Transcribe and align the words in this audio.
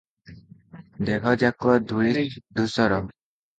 ଦେହଯାକ 1.09 1.77
ଧୂଳିଧୂସର। 1.93 2.91